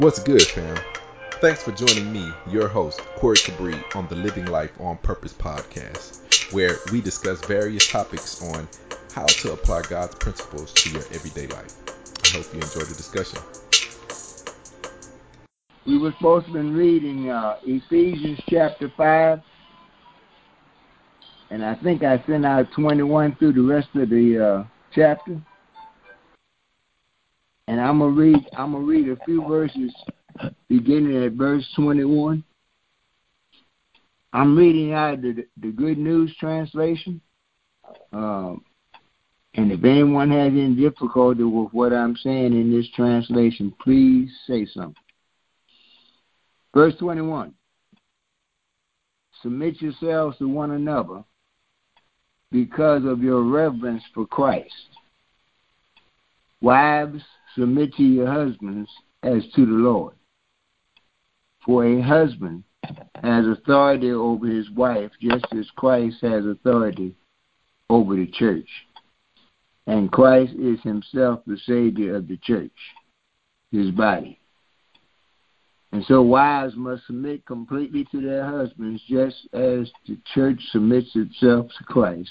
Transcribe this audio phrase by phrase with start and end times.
[0.00, 0.78] What's good, fam?
[1.40, 6.52] Thanks for joining me, your host, Corey Cabri, on the Living Life on Purpose podcast,
[6.52, 8.68] where we discuss various topics on
[9.10, 11.76] how to apply God's principles to your everyday life.
[12.24, 13.40] I hope you enjoy the discussion.
[15.84, 19.40] We were supposed to be reading uh, Ephesians chapter 5,
[21.50, 25.40] and I think I sent out 21 through the rest of the uh, chapter.
[27.68, 28.48] And I'm gonna read.
[28.56, 29.94] I'm gonna read a few verses,
[30.70, 32.42] beginning at verse 21.
[34.32, 37.20] I'm reading out the the Good News translation.
[38.14, 38.64] Um,
[39.52, 44.64] and if anyone has any difficulty with what I'm saying in this translation, please say
[44.64, 44.94] something.
[46.74, 47.52] Verse 21
[49.42, 51.22] Submit yourselves to one another
[52.50, 54.72] because of your reverence for Christ.
[56.62, 57.22] Wives,
[57.58, 58.88] submit to your husbands
[59.22, 60.14] as to the Lord.
[61.64, 62.62] For a husband
[63.22, 67.14] has authority over his wife, just as Christ has authority
[67.90, 68.68] over the church.
[69.86, 72.70] And Christ is himself the Savior of the church,
[73.72, 74.38] his body.
[75.92, 81.68] And so wives must submit completely to their husbands, just as the church submits itself
[81.78, 82.30] to Christ.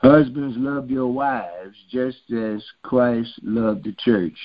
[0.00, 4.36] Husbands, love your wives just as Christ loved the church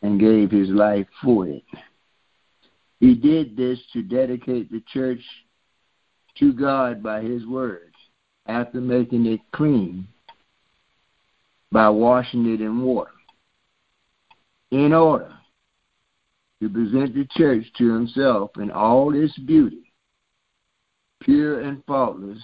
[0.00, 1.62] and gave his life for it.
[2.98, 5.20] He did this to dedicate the church
[6.38, 7.92] to God by his word
[8.46, 10.08] after making it clean
[11.70, 13.10] by washing it in water
[14.70, 15.32] in order
[16.60, 19.92] to present the church to himself in all its beauty,
[21.20, 22.42] pure and faultless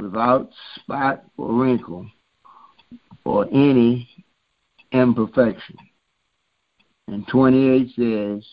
[0.00, 2.06] without spot or wrinkle
[3.24, 4.08] or any
[4.92, 5.76] imperfection.
[7.08, 8.46] And 28 says,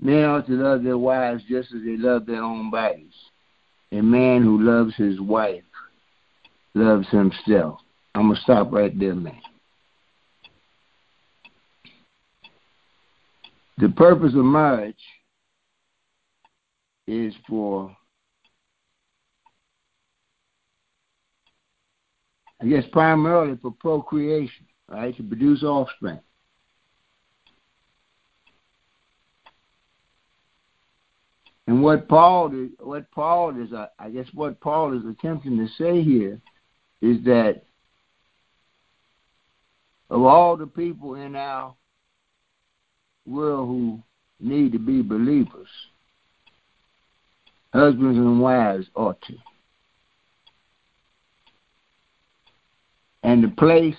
[0.00, 3.12] Men ought to love their wives just as they love their own bodies.
[3.90, 5.64] A man who loves his wife
[6.74, 7.80] loves himself.
[8.14, 9.40] I'm going to stop right there, man.
[13.78, 14.96] The purpose of marriage
[17.06, 17.96] is for
[22.60, 26.20] I guess primarily for procreation, right, to produce offspring.
[31.68, 35.68] And what Paul is, what Paul is, uh, I guess, what Paul is attempting to
[35.76, 36.40] say here
[37.02, 37.62] is that
[40.10, 41.74] of all the people in our
[43.26, 44.02] world who
[44.40, 45.68] need to be believers,
[47.72, 49.34] husbands and wives ought to.
[53.22, 53.96] And the place,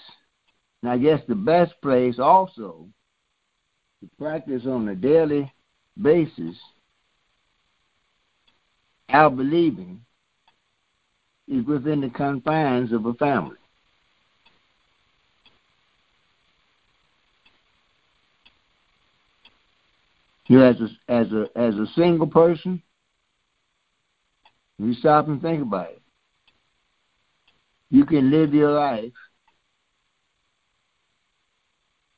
[0.81, 2.87] and I guess the best place also
[4.01, 5.51] to practice on a daily
[6.01, 6.55] basis
[9.09, 10.01] our believing
[11.47, 13.57] is within the confines of a family.
[20.47, 22.81] You as a as a as a single person,
[24.79, 25.98] you stop and think about it
[27.89, 29.13] you can live your life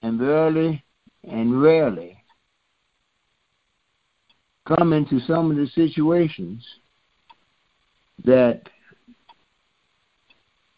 [0.01, 0.83] and rarely
[1.23, 2.17] and rarely
[4.65, 6.65] come into some of the situations
[8.23, 8.61] that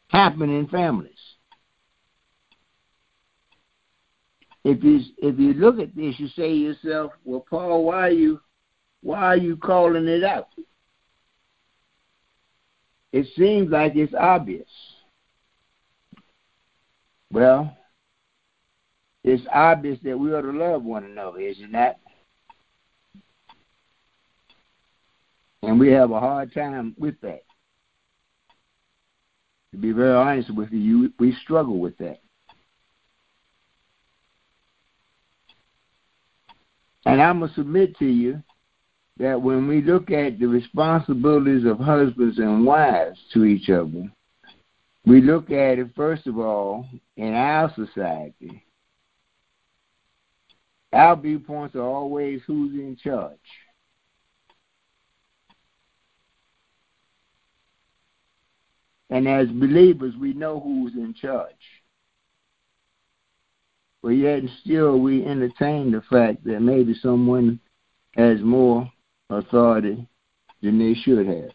[0.08, 1.12] happen in families.
[4.64, 8.12] If you if you look at this, you say to yourself, "Well, Paul, why are
[8.12, 8.40] you
[9.02, 10.48] why are you calling it out?"
[13.14, 14.68] It seems like it's obvious.
[17.32, 17.78] Well,
[19.24, 22.00] it's obvious that we ought to love one another, isn't that?
[25.62, 27.44] And we have a hard time with that.
[29.72, 32.20] To be very honest with you, we struggle with that.
[37.06, 38.44] And I'm going to submit to you
[39.18, 44.12] that when we look at the responsibilities of husbands and wives to each other,
[45.06, 46.88] we look at it first of all
[47.18, 48.64] in our society.
[50.92, 53.38] Our viewpoints are always who's in charge.
[59.10, 61.54] And as believers, we know who's in charge.
[64.02, 67.60] But yet still we entertain the fact that maybe someone
[68.16, 68.92] has more
[69.38, 70.08] authority
[70.62, 71.52] than they should have.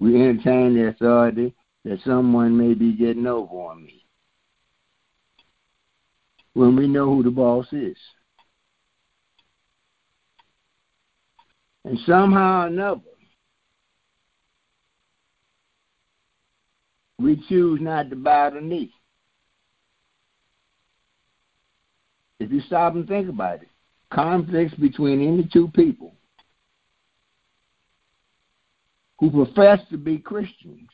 [0.00, 1.54] We entertain the authority
[1.84, 4.02] that someone may be getting over on me.
[6.54, 7.96] when we know who the boss is.
[11.84, 13.00] And somehow or another,
[17.18, 18.92] we choose not to bow the knee.
[22.38, 23.68] If you stop and think about it,
[24.12, 26.14] conflicts between any two people
[29.18, 30.88] who profess to be Christians.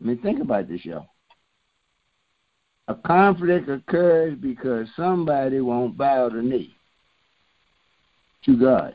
[0.00, 1.08] I mean, think about this, y'all.
[2.86, 6.74] A conflict occurs because somebody won't bow the knee
[8.44, 8.94] to God.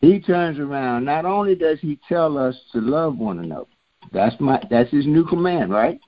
[0.00, 1.04] He turns around.
[1.04, 3.66] Not only does he tell us to love one another,
[4.12, 6.00] that's my that's his new command, right?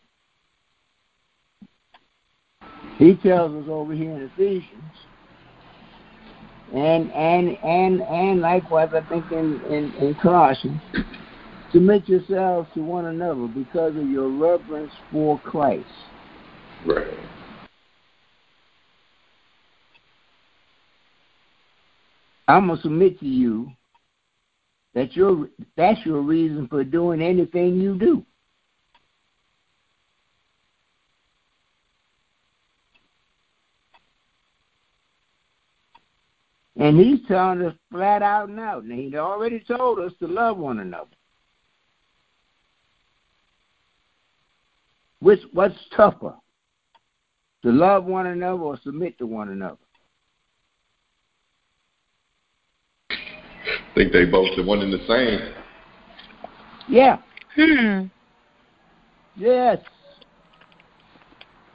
[2.99, 4.83] He tells us over here in Ephesians,
[6.75, 10.81] and and and and likewise, I think in in, in Colossians,
[11.73, 15.87] submit yourselves to one another because of your reverence for Christ.
[16.85, 17.07] Right.
[22.49, 23.71] I'm gonna submit to you
[24.95, 28.25] that your that's your reason for doing anything you do.
[36.79, 38.79] And he's telling us flat out now.
[38.79, 41.11] And he already told us to love one another.
[45.21, 46.35] Which what's tougher?
[47.63, 49.77] To love one another or submit to one another?
[53.11, 53.17] I
[53.97, 55.53] think they both the one and the same.
[56.89, 57.19] Yeah.
[57.57, 58.05] Hmm.
[59.35, 59.79] Yes.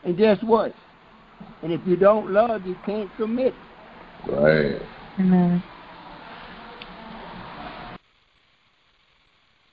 [0.06, 0.74] And guess what?
[1.62, 3.54] And if you don't love, you can't submit.
[4.28, 4.82] Right.
[5.20, 5.64] Amen.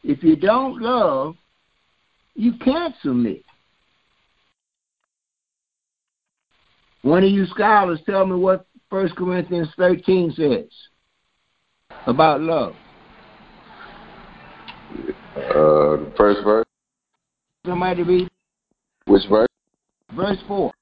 [0.03, 1.37] If you don't love,
[2.35, 3.45] you can't submit.
[7.03, 10.69] One of you scholars tell me what 1 Corinthians 13 says
[12.07, 12.75] about love.
[15.37, 16.67] Uh, the first verse.
[17.65, 18.29] Somebody read
[19.07, 19.47] Which verse?
[20.15, 20.73] verse 4.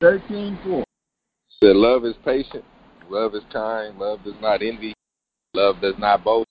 [0.00, 0.84] 13 4.
[1.62, 2.64] Said love is patient,
[3.12, 4.94] love is kind, love does not envy,
[5.54, 6.48] love does not boast,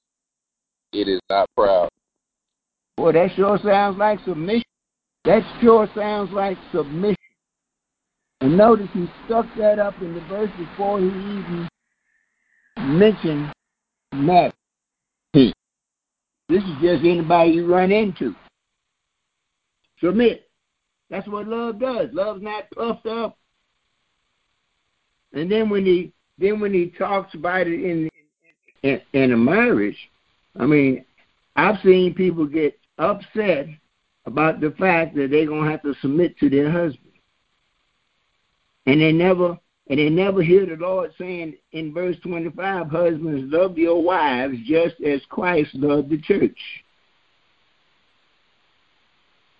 [0.93, 1.89] it is not proud.
[2.97, 4.63] Boy, that sure sounds like submission.
[5.25, 7.15] That sure sounds like submission.
[8.41, 11.67] And notice he stuck that up in the verse before he even
[12.79, 13.51] mentioned.
[14.13, 14.47] Hmm.
[15.33, 18.35] This is just anybody you run into.
[19.99, 20.49] Submit.
[21.09, 22.09] That's what love does.
[22.13, 23.37] Love's not puffed up.
[25.33, 28.09] And then when he then when he talks about it in
[28.83, 29.97] in, in a marriage,
[30.59, 31.05] I mean,
[31.55, 33.67] I've seen people get upset
[34.25, 37.11] about the fact that they're gonna have to submit to their husband.
[38.85, 39.57] And they never
[39.87, 44.57] and they never hear the Lord saying in verse twenty five, husbands, love your wives
[44.65, 46.57] just as Christ loved the church.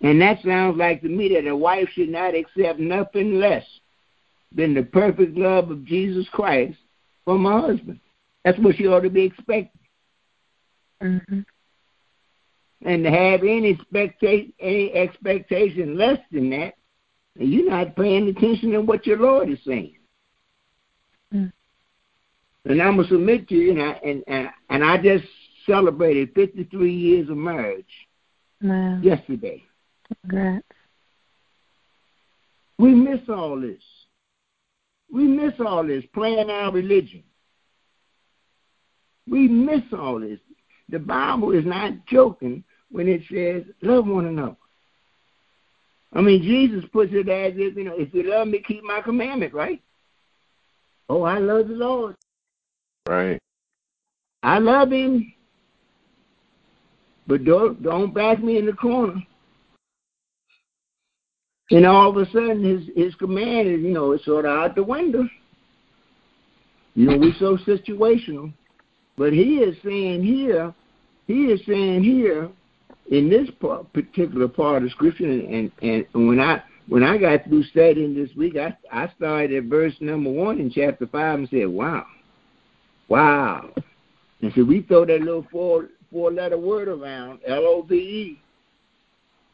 [0.00, 3.64] And that sounds like to me that a wife should not accept nothing less
[4.54, 6.78] than the perfect love of Jesus Christ
[7.24, 8.00] from her husband.
[8.44, 9.80] That's what she ought to be expecting.
[11.02, 11.40] Mm-hmm.
[12.84, 16.74] And to have any expectation, any expectation less than that,
[17.36, 19.96] you're not paying attention to what your Lord is saying.
[21.32, 21.52] Mm.
[22.64, 25.24] And I'm gonna submit to you, and I and, and and I just
[25.66, 27.86] celebrated 53 years of marriage
[28.60, 29.00] Wow.
[29.02, 29.62] yesterday.
[30.22, 30.66] Congrats.
[32.78, 33.82] We miss all this.
[35.12, 37.22] We miss all this playing our religion.
[39.28, 40.40] We miss all this.
[40.88, 44.56] The Bible is not joking when it says love one another.
[46.14, 49.00] I mean, Jesus puts it as if, you know, if you love me, keep my
[49.00, 49.80] commandment, right?
[51.08, 52.16] Oh, I love the Lord.
[53.08, 53.38] Right.
[54.42, 55.32] I love him.
[57.26, 59.22] But don't don't back me in the corner.
[61.70, 64.74] And all of a sudden his his command is, you know, it's sort of out
[64.74, 65.24] the window.
[66.94, 68.52] You know, we're so situational.
[69.16, 70.74] But he is saying here,
[71.26, 72.50] he is saying here
[73.10, 77.44] in this part, particular part of scripture and, and, and when I when I got
[77.44, 81.48] through studying this week, I I started at verse number one in chapter five and
[81.48, 82.04] said, Wow.
[83.08, 83.70] Wow.
[84.40, 88.40] And so we throw that little four four letter word around, L O V E,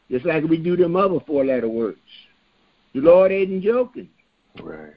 [0.09, 1.97] just like we do them other four letter words.
[2.93, 4.09] The Lord ain't joking.
[4.61, 4.93] Right.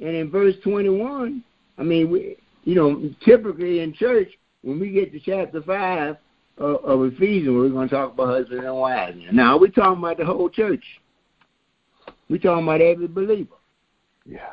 [0.00, 1.42] And in verse 21,
[1.76, 4.28] I mean, we, you know, typically in church,
[4.62, 6.16] when we get to chapter 5,
[6.58, 9.18] of, of Ephesians, we're going to talk about husband and wives.
[9.32, 10.84] Now, we're talking about the whole church.
[12.28, 13.54] We're talking about every believer.
[14.26, 14.50] Yeah.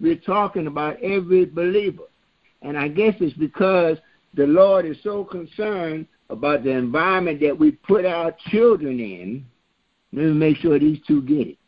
[0.00, 2.04] We're talking about every believer.
[2.62, 3.98] And I guess it's because
[4.34, 9.46] the Lord is so concerned about the environment that we put our children in.
[10.12, 11.58] Let me make sure these two get it.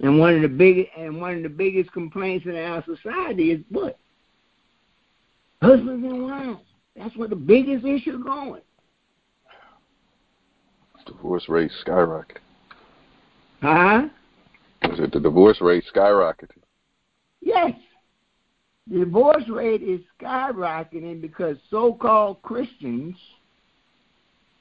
[0.00, 3.60] And one of the big and one of the biggest complaints in our society is
[3.70, 3.98] what?
[5.62, 6.60] Husbands and wives.
[6.96, 8.60] That's what the biggest issue going.
[11.06, 12.38] Divorce rate skyrocketed.
[13.60, 14.08] Huh?
[14.84, 16.62] Is it the divorce rate skyrocketed?
[17.40, 17.72] Yes.
[18.90, 23.16] The divorce rate is skyrocketing because so called Christians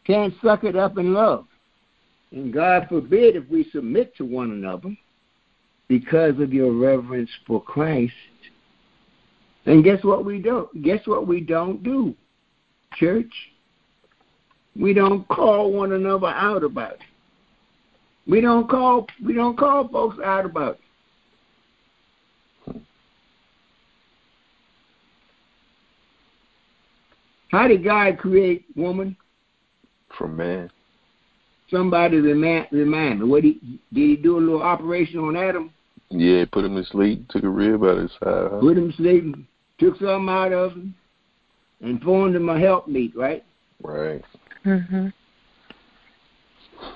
[0.06, 1.46] can't suck it up in love.
[2.32, 4.96] And God forbid if we submit to one another
[5.88, 8.14] because of your reverence for Christ.
[9.66, 12.16] And guess what we don't Guess what we don't do,
[12.96, 13.32] church?
[14.76, 17.00] We don't call one another out about it.
[18.28, 20.80] We don't call we don't call folks out about it.
[27.52, 29.16] How did God create woman?
[30.24, 30.72] From man.
[31.70, 33.26] Somebody remind, remind me.
[33.28, 33.60] What he
[33.92, 35.70] did he do a little operation on Adam?
[36.12, 38.20] Yeah, put him to sleep, took a rib out of his side.
[38.24, 38.60] Huh?
[38.62, 39.36] Put him to sleep,
[39.80, 40.96] took something out of him,
[41.82, 43.44] and formed him a helpmeet, right?
[43.82, 44.24] Right.
[44.66, 45.08] Mm-hmm.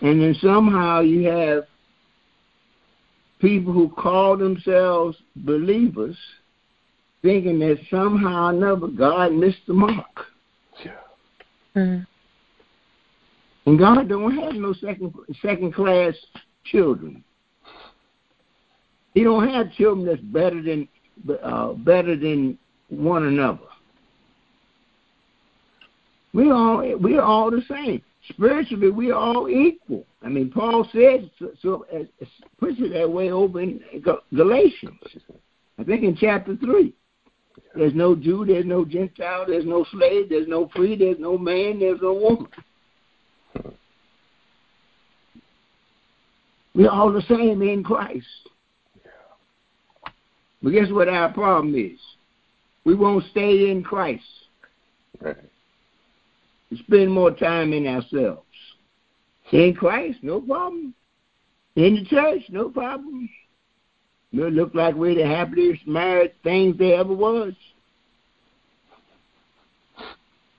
[0.05, 1.65] And then somehow you have
[3.41, 6.17] people who call themselves believers
[7.21, 10.27] thinking that somehow or another God missed the mark.
[10.85, 10.91] Yeah.
[11.75, 12.07] Mhm.
[13.67, 16.13] And God don't have no second second class
[16.63, 17.21] children.
[19.13, 20.87] He don't have children that's better than
[21.43, 22.57] uh, better than
[22.87, 23.67] one another.
[26.33, 28.01] We all we are all the same.
[28.29, 30.05] Spiritually, we are all equal.
[30.23, 32.05] I mean, Paul says so, so uh,
[32.61, 33.81] puts it that way over in
[34.33, 34.99] Galatians.
[35.77, 36.93] I think in chapter three.
[37.75, 41.79] There's no Jew, there's no Gentile, there's no slave, there's no free, there's no man,
[41.79, 42.47] there's no woman.
[46.77, 48.27] We're all the same in Christ.
[50.61, 51.99] But guess what our problem is?
[52.85, 54.23] We won't stay in Christ.
[55.19, 55.35] Right.
[56.69, 58.43] We spend more time in ourselves.
[59.51, 60.93] In Christ, no problem.
[61.75, 63.27] In the church, no problem.
[64.31, 67.53] We look like we're the happiest married things there ever was.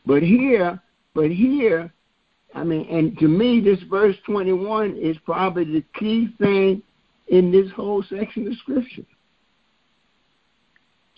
[0.05, 0.83] But here,
[1.15, 1.93] but here,
[2.55, 6.83] I mean, and to me, this verse 21 is probably the key thing
[7.29, 9.05] in this whole section of Scripture.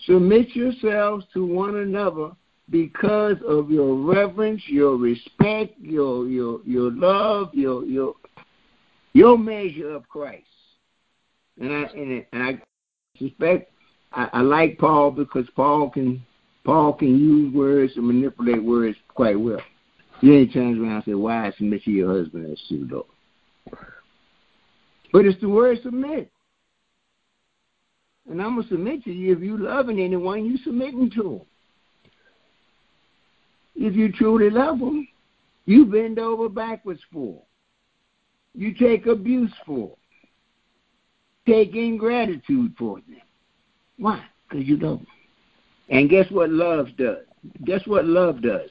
[0.05, 2.31] Submit yourselves to one another
[2.69, 8.15] because of your reverence, your respect, your your your love, your your
[9.13, 10.45] your measure of Christ.
[11.59, 12.61] And I and, and I
[13.17, 13.71] suspect
[14.11, 16.25] I, I like Paul because Paul can
[16.63, 19.61] Paul can use words and manipulate words quite well.
[20.21, 23.05] He ain't turns around and say, Why submit to your husband as Lord?
[25.11, 26.31] But it's the word submit.
[28.29, 31.41] And I'm gonna submit to you if you loving anyone, you submitting to them.
[33.75, 35.07] If you truly love them,
[35.65, 37.41] you bend over backwards for them.
[38.53, 39.97] You take abuse for them.
[41.47, 43.21] Take ingratitude for them.
[43.97, 44.23] Why?
[44.47, 45.07] Because you love them.
[45.89, 47.25] And guess what love does?
[47.65, 48.69] Guess what love does?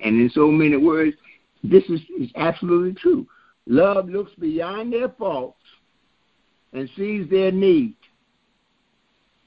[0.00, 1.16] And in so many words,
[1.62, 3.26] this is, is absolutely true.
[3.66, 5.58] Love looks beyond their faults
[6.72, 7.96] and sees their need.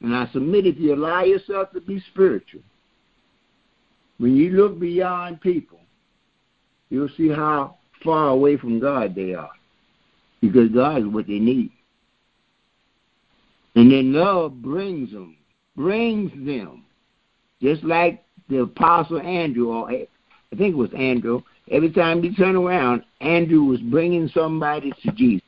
[0.02, 2.62] And I submit if you allow yourself to be spiritual,
[4.18, 5.80] when you look beyond people,
[6.90, 9.52] you'll see how far away from God they are.
[10.42, 11.72] Because God is what they need.
[13.76, 15.38] And then love brings them,
[15.76, 16.86] brings them.
[17.62, 19.92] Just like the Apostle Andrew, or
[20.52, 25.12] I think it was Andrew, every time he turned around, Andrew was bringing somebody to
[25.12, 25.46] Jesus.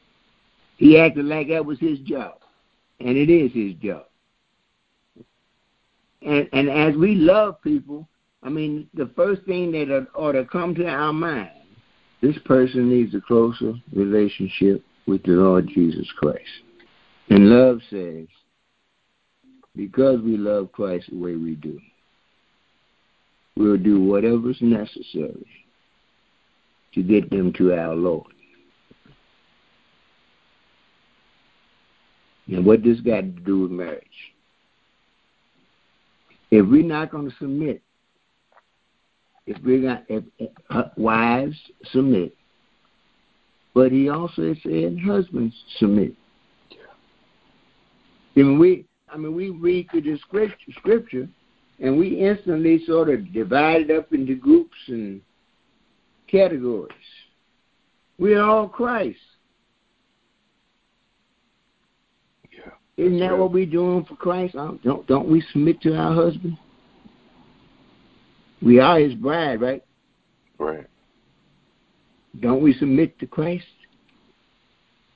[0.77, 2.35] He acted like that was his job.
[2.99, 4.05] And it is his job.
[6.21, 8.07] And, and as we love people,
[8.43, 11.49] I mean, the first thing that ought to come to our mind,
[12.21, 16.41] this person needs a closer relationship with the Lord Jesus Christ.
[17.29, 18.27] And love says,
[19.75, 21.79] because we love Christ the way we do,
[23.55, 25.45] we'll do whatever's necessary
[26.93, 28.27] to get them to our Lord.
[32.47, 34.05] And what this got to do with marriage?
[36.49, 37.81] If we're not going to submit,
[39.47, 41.57] if we got if, if, uh, wives
[41.91, 42.35] submit,
[43.73, 46.13] but he also said husbands submit.
[48.35, 51.29] And we, I mean, we read through the scripture, scripture,
[51.81, 55.19] and we instantly sort of divide it up into groups and
[56.27, 56.93] categories.
[58.19, 59.17] We are all Christ.
[62.53, 62.71] Yeah.
[63.03, 63.39] Isn't that right.
[63.39, 64.55] what we're doing for Christ?
[64.55, 66.55] Um, Don't don't we submit to our husband?
[68.61, 69.83] We are His bride, right?
[70.59, 70.87] Right.
[72.39, 73.65] Don't we submit to Christ?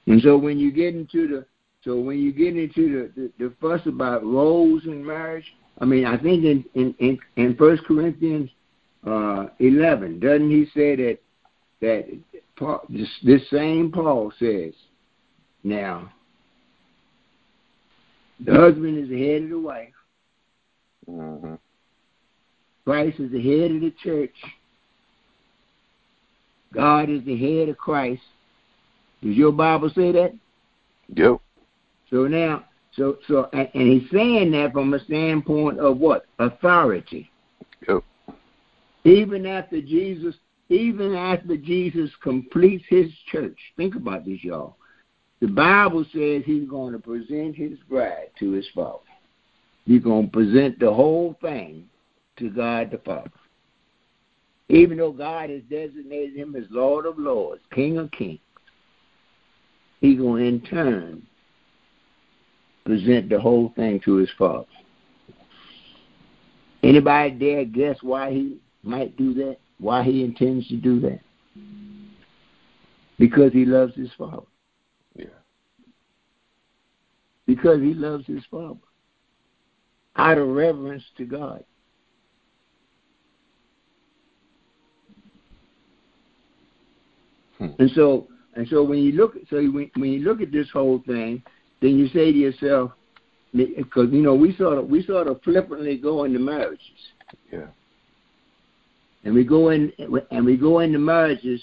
[0.08, 1.46] And so when you get into the
[1.84, 5.46] so when you get into the, the, the fuss about roles in marriage,
[5.80, 8.50] I mean I think in in in, in First Corinthians
[9.06, 11.20] uh, eleven, doesn't he say that
[11.82, 12.06] that
[12.56, 14.74] Paul, this, this same Paul says,
[15.64, 16.12] now
[18.40, 19.94] the husband is the head of the wife,
[21.06, 21.56] hmm
[22.86, 24.36] Christ is the head of the church,
[26.74, 28.22] God is the head of Christ.
[29.24, 30.34] Does your Bible say that?
[31.16, 31.40] Yep.
[32.10, 32.66] So now,
[32.96, 37.30] so so, and, and he's saying that from a standpoint of what authority.
[37.88, 38.04] Yep.
[39.04, 40.36] Even after Jesus,
[40.70, 44.78] even after Jesus completes his church, think about this, y'all.
[45.42, 49.00] The Bible says he's going to present his bride to his Father.
[49.86, 51.88] He's going to present the whole thing
[52.38, 53.30] to God the Father.
[54.70, 58.40] Even though God has designated him as Lord of Lords, King of Kings,
[60.02, 61.28] he's going to in turn
[62.86, 64.66] present the whole thing to his Father.
[66.84, 69.58] Anybody dare guess why he might do that?
[69.80, 71.20] Why he intends to do that?
[73.18, 74.46] Because he loves his Father.
[75.16, 75.26] Yeah.
[77.48, 78.80] Because he loves his Father.
[80.16, 81.64] Out of reverence to God.
[87.58, 87.68] Hmm.
[87.80, 91.02] And so, and so when you look, so when, when you look at this whole
[91.08, 91.42] thing,
[91.82, 92.92] then you say to yourself,
[93.54, 97.12] because you know we sort of we sort of flippantly go into marriages,
[97.52, 97.68] Yeah.
[99.24, 99.92] and we go in
[100.32, 101.62] and we go into marriages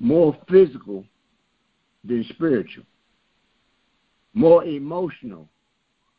[0.00, 1.04] more physical
[2.04, 2.84] than spiritual,
[4.32, 5.48] more emotional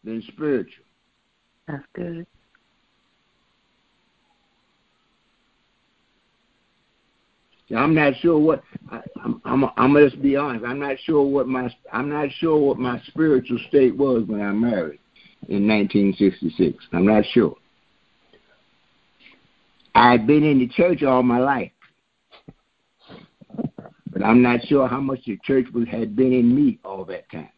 [0.03, 0.85] than spiritual.
[1.67, 2.27] That's good.
[7.73, 9.41] I'm not sure what I, I'm.
[9.43, 9.63] I'm.
[9.77, 10.63] I'm gonna just be honest.
[10.65, 11.73] I'm not sure what my.
[11.91, 14.99] I'm not sure what my spiritual state was when I married
[15.47, 16.83] in 1966.
[16.93, 17.55] I'm not sure.
[19.95, 21.71] I've been in the church all my life,
[24.11, 27.31] but I'm not sure how much the church was, had been in me all that
[27.31, 27.49] time.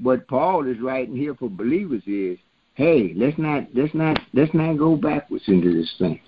[0.00, 2.38] What Paul is writing here for believers is,
[2.74, 6.20] hey, let's not let's not let's not go backwards into this thing.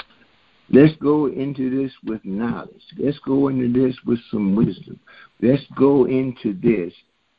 [0.72, 2.82] Let's go into this with knowledge.
[2.96, 5.00] Let's go into this with some wisdom.
[5.42, 6.92] Let's go into this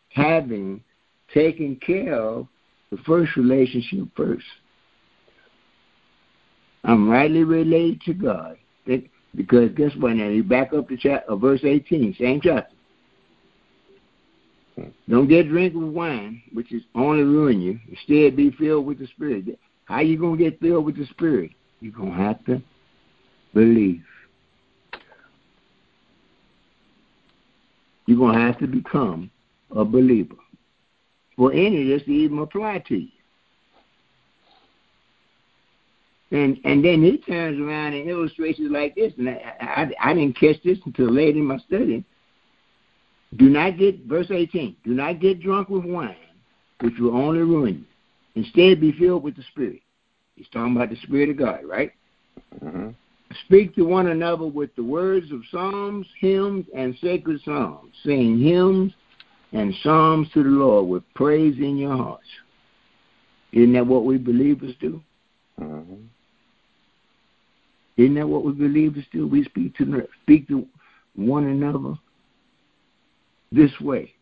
[0.09, 0.83] having
[1.33, 2.47] taken care of
[2.91, 4.43] the first relationship first.
[6.83, 8.57] I'm rightly related to God.
[9.33, 10.15] Because guess what?
[10.15, 12.75] Now you back up to chapter, uh, verse 18, same chapter.
[15.07, 17.79] Don't get drink with wine, which is only ruin you.
[17.89, 19.57] Instead, be filled with the Spirit.
[19.85, 21.51] How you gonna get filled with the Spirit?
[21.79, 22.61] You're gonna have to
[23.53, 24.03] believe.
[28.05, 29.31] You're going to have to become
[29.75, 30.35] a believer
[31.35, 33.11] for any of this to even apply to you.
[36.31, 40.13] And and then he turns around and illustrates it like this, and I, I, I
[40.13, 42.05] didn't catch this until late in my study.
[43.35, 44.77] Do not get verse 18.
[44.83, 46.15] Do not get drunk with wine,
[46.81, 47.85] which will only ruin
[48.35, 48.43] you.
[48.43, 49.81] Instead, be filled with the Spirit.
[50.35, 51.91] He's talking about the Spirit of God, right?
[52.59, 52.89] hmm
[53.45, 57.93] Speak to one another with the words of psalms, hymns, and sacred songs.
[58.03, 58.93] Sing hymns
[59.51, 62.27] and psalms to the Lord with praise in your hearts.
[63.51, 65.01] Isn't that what we believers do?
[65.57, 65.95] hmm
[67.97, 69.27] Isn't that what we believers do?
[69.27, 70.65] We speak to speak to
[71.15, 71.95] one another
[73.51, 74.13] this way,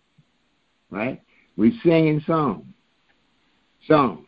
[0.90, 1.22] right?
[1.58, 2.66] We sing in songs,
[3.88, 4.26] songs.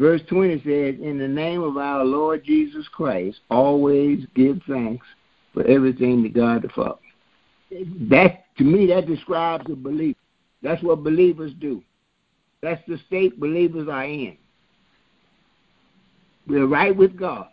[0.00, 5.06] Verse 20 says, In the name of our Lord Jesus Christ, always give thanks
[5.52, 6.96] for everything to God the Father.
[8.08, 10.18] That, to me, that describes a believer.
[10.62, 11.82] That's what believers do.
[12.62, 14.38] That's the state believers are in.
[16.46, 17.48] We're right with God.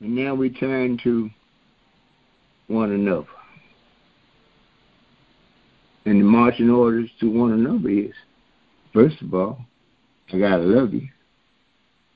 [0.00, 1.28] And now we turn to
[2.68, 3.26] one another.
[6.06, 8.14] And the marching orders to one another is,
[8.94, 9.66] first of all,
[10.32, 11.08] I gotta love you.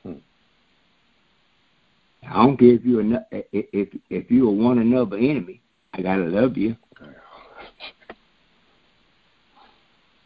[0.03, 0.13] Hmm.
[2.29, 5.61] I don't care if you're a, if if you're one another enemy.
[5.93, 6.77] I gotta love you.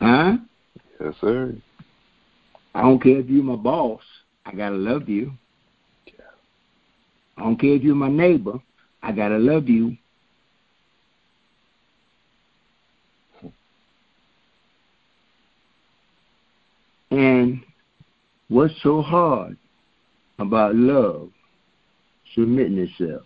[0.00, 0.36] Huh?
[1.00, 1.54] Yes, sir.
[2.74, 4.02] I don't care if you're my boss.
[4.44, 5.32] I gotta love you.
[7.36, 8.60] I don't care if you're my neighbor.
[9.02, 9.96] I gotta love you.
[17.10, 17.62] And
[18.48, 19.56] what's so hard
[20.38, 21.30] about love
[22.34, 23.22] submitting itself?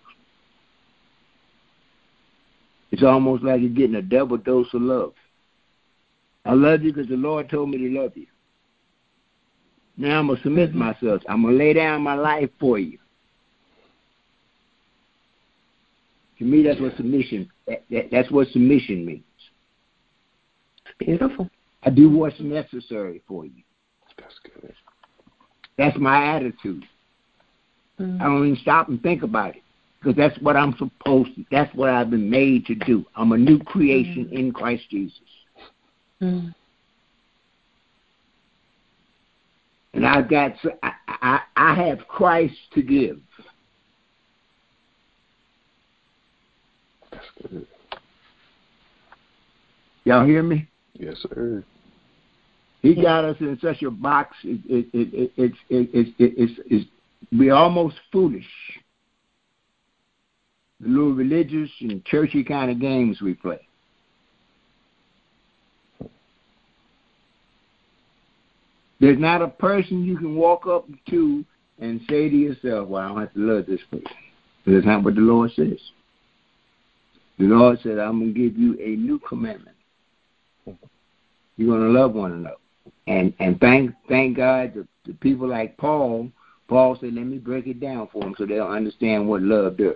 [2.90, 5.12] It's almost like you're getting a double dose of love.
[6.44, 8.26] I love you because the Lord told me to love you.
[9.98, 11.22] Now I'm going to submit myself.
[11.28, 12.98] I'm going to lay down my life for you.
[16.38, 17.50] To me, that's what submission.
[17.66, 19.24] That, that, that's what submission means.
[20.98, 21.50] Beautiful.
[21.82, 23.62] I do what's necessary for you.
[24.16, 24.72] That's good.
[25.78, 26.84] That's my attitude.
[28.00, 28.20] Mm.
[28.20, 29.62] I don't even stop and think about it
[30.00, 31.44] because that's what I'm supposed to.
[31.50, 33.06] That's what I've been made to do.
[33.14, 34.32] I'm a new creation Mm.
[34.32, 35.20] in Christ Jesus,
[36.20, 36.52] Mm.
[39.94, 40.56] and I've got.
[40.82, 43.20] I, I, I have Christ to give.
[47.12, 47.66] That's good.
[50.04, 50.68] Y'all hear me?
[50.94, 51.64] Yes, sir.
[52.82, 54.36] He got us in such a box.
[54.44, 56.88] It, it, it, it, it, it, it, it's
[57.32, 58.46] we're almost foolish.
[60.80, 63.58] The little religious and churchy kind of games we play.
[69.00, 71.44] There's not a person you can walk up to
[71.80, 74.06] and say to yourself, "Well, I don't have to love this person."
[74.66, 75.78] That's not what the Lord says.
[77.38, 79.76] The Lord said, "I'm going to give you a new commandment.
[81.56, 82.56] You're going to love one another."
[83.06, 86.30] And and thank thank God to, to people like Paul.
[86.68, 89.94] Paul said, "Let me break it down for them so they'll understand what love does."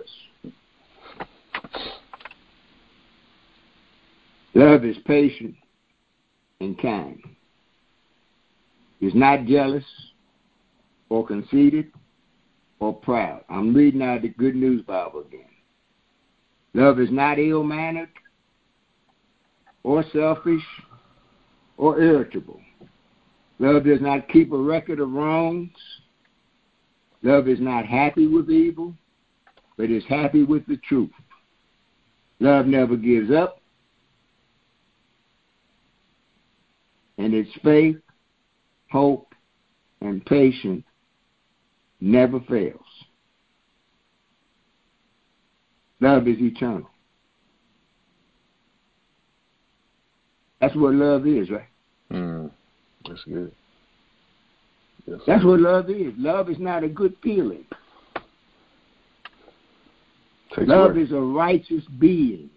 [4.55, 5.55] Love is patient
[6.59, 7.21] and kind.
[9.01, 9.83] It's not jealous
[11.09, 11.91] or conceited
[12.79, 13.43] or proud.
[13.49, 15.49] I'm reading out the Good News Bible again.
[16.73, 18.09] Love is not ill mannered
[19.83, 20.63] or selfish
[21.77, 22.59] or irritable.
[23.63, 25.71] Love does not keep a record of wrongs.
[27.21, 28.93] Love is not happy with evil,
[29.77, 31.13] but is happy with the truth.
[32.41, 33.61] Love never gives up.
[37.17, 37.95] And its faith,
[38.91, 39.33] hope,
[40.01, 40.83] and patience
[42.01, 42.81] never fails.
[46.01, 46.89] Love is eternal.
[50.59, 51.69] That's what love is, right?
[53.13, 53.51] That's good.
[55.05, 56.13] Yes, That's what love is.
[56.17, 57.63] Love is not a good feeling.
[60.55, 60.97] Takes Love work.
[60.97, 62.49] is a righteous being.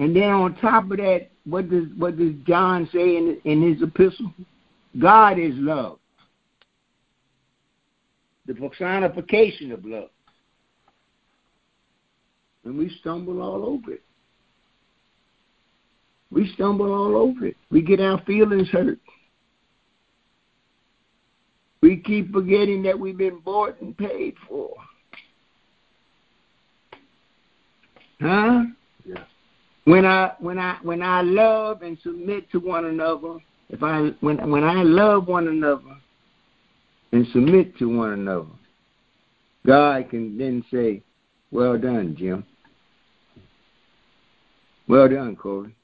[0.00, 3.82] And then on top of that, what does what does John say in in his
[3.82, 4.32] epistle?
[4.98, 5.98] God is love.
[8.46, 10.08] The personification of love.
[12.64, 14.02] And we stumble all over it.
[16.30, 17.56] We stumble all over it.
[17.70, 18.98] We get our feelings hurt.
[21.82, 24.74] We keep forgetting that we've been bought and paid for.
[28.20, 28.64] Huh?
[29.04, 29.24] Yeah.
[29.84, 33.38] When I when I when I love and submit to one another,
[33.70, 35.96] if I when when I love one another
[37.12, 38.46] and submit to one another,
[39.66, 41.02] God can then say,
[41.50, 42.44] Well done, Jim.
[44.86, 45.74] Well done, Corey.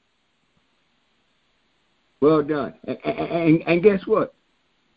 [2.21, 2.73] Well done.
[2.85, 4.33] And, and, and guess what?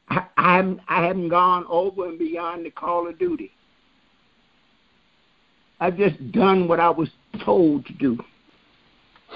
[0.08, 3.52] I, I haven't I haven't gone over and beyond the call of duty.
[5.78, 7.08] I've just done what I was
[7.44, 8.18] told to do.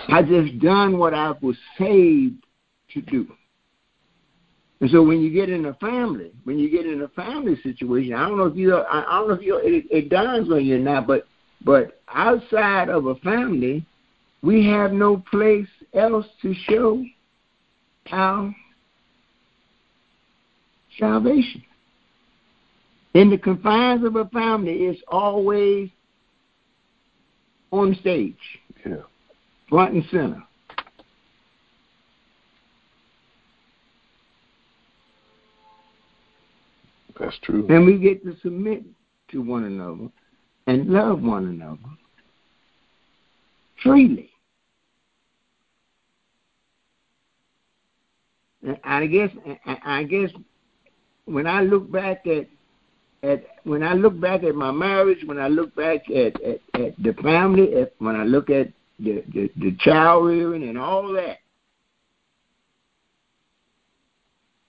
[0.08, 2.44] I've just done what I was saved
[2.92, 3.26] to do.
[4.80, 8.12] And so when you get in a family, when you get in a family situation,
[8.12, 10.78] I don't know if you, I don't know if you, it, it dawns on you
[10.78, 11.26] now, but
[11.64, 13.86] but outside of a family,
[14.42, 17.02] we have no place else to show
[18.12, 18.54] our
[20.98, 21.62] salvation.
[23.14, 25.88] In the confines of a family, it's always
[27.70, 29.02] on stage, Yeah.
[29.68, 30.42] front and center.
[37.18, 37.66] That's true.
[37.68, 38.84] And we get to submit
[39.28, 40.10] to one another
[40.66, 41.78] and love one another
[43.82, 44.33] freely.
[48.84, 49.30] I guess
[49.84, 50.30] I guess
[51.26, 52.46] when I look back at
[53.22, 57.02] at when I look back at my marriage, when I look back at at, at
[57.02, 61.38] the family, at, when I look at the, the the child rearing and all that,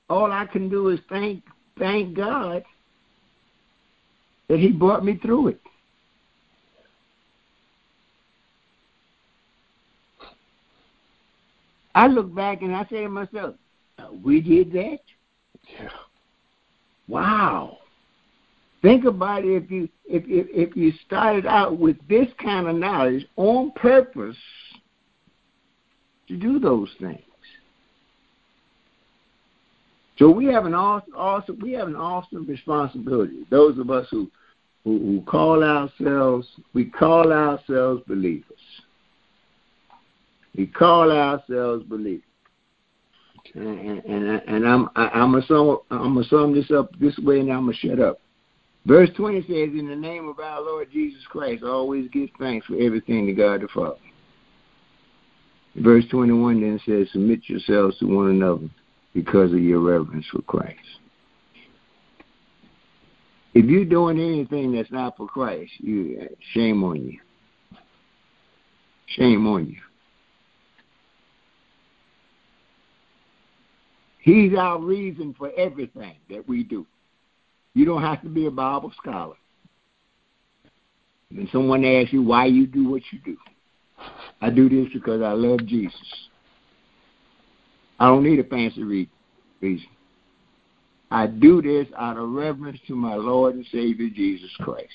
[0.09, 1.43] all I can do is thank
[1.77, 2.63] thank God
[4.49, 5.61] that He brought me through it.
[11.93, 13.55] I look back and I say to myself,
[13.97, 14.99] Uh, we did that?
[15.79, 15.89] Yeah.
[17.07, 17.77] Wow.
[18.81, 22.75] Think about it if you if, if if you started out with this kind of
[22.75, 24.37] knowledge on purpose
[26.27, 27.21] to do those things.
[30.17, 33.45] So we have an awesome, awesome we have an awesome responsibility.
[33.49, 34.29] Those of us who,
[34.83, 38.43] who, who call ourselves we call ourselves believers.
[40.55, 42.21] We call ourselves believers.
[43.55, 47.51] And, and, and I'm I'm gonna sum I'm gonna sum this up this way, and
[47.51, 48.19] I'm gonna shut up.
[48.85, 52.75] Verse 20 says, "In the name of our Lord Jesus Christ, always give thanks for
[52.75, 53.95] everything to God the Father."
[55.75, 58.69] Verse 21 then says, "Submit yourselves to one another
[59.13, 60.99] because of your reverence for Christ."
[63.53, 67.19] If you're doing anything that's not for Christ, you shame on you.
[69.07, 69.77] Shame on you.
[74.25, 76.87] He's our reason for everything that we do.
[77.75, 79.35] You don't have to be a Bible scholar.
[81.29, 83.37] When someone asks you why you do what you do,
[84.41, 86.27] I do this because I love Jesus.
[87.99, 88.81] I don't need a fancy
[89.61, 89.87] reason.
[91.11, 94.89] I do this out of reverence to my Lord and Savior Jesus Christ.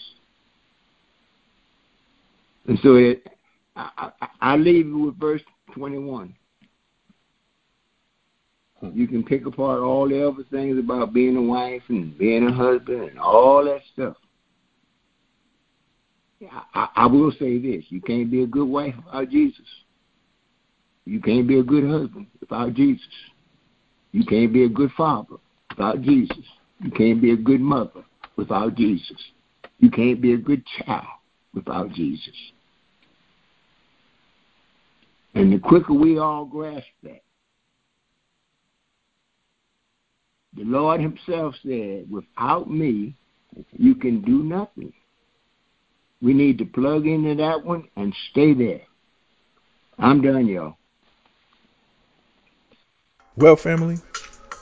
[2.66, 3.29] And so it,
[3.77, 6.35] I, I, I leave you with verse 21.
[8.83, 12.53] You can pick apart all the other things about being a wife and being a
[12.53, 14.16] husband and all that stuff.
[16.75, 19.66] I, I will say this you can't be a good wife without Jesus.
[21.05, 23.07] You can't be a good husband without Jesus.
[24.12, 25.37] You can't be a good father
[25.69, 26.38] without Jesus.
[26.81, 28.03] You can't be a good mother
[28.37, 29.19] without Jesus.
[29.79, 31.07] You can't be a good child
[31.55, 32.35] without Jesus.
[35.35, 37.23] And the quicker we all grasp that,
[40.55, 43.15] The Lord Himself said, Without me,
[43.77, 44.93] you can do nothing.
[46.21, 48.83] We need to plug into that one and stay there.
[49.99, 50.77] I'm done, y'all.
[53.37, 53.99] Well, family,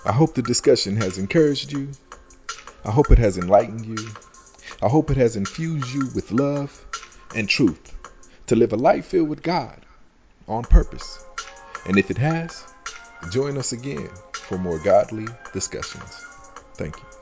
[0.05, 1.88] I hope the discussion has encouraged you.
[2.85, 4.09] I hope it has enlightened you.
[4.83, 6.85] I hope it has infused you with love
[7.35, 7.96] and truth
[8.46, 9.85] to live a life filled with God
[10.46, 11.18] on purpose.
[11.87, 12.62] And if it has,
[13.31, 14.11] join us again
[14.48, 16.24] for more godly discussions.
[16.76, 17.17] Thank you.